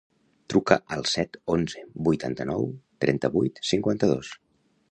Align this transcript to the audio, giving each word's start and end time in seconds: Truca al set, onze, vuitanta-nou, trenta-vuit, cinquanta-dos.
Truca 0.53 0.77
al 0.95 1.03
set, 1.11 1.37
onze, 1.55 1.83
vuitanta-nou, 2.07 2.65
trenta-vuit, 3.05 3.65
cinquanta-dos. 3.73 4.33